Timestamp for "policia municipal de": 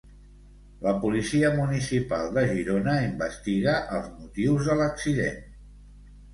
1.03-2.45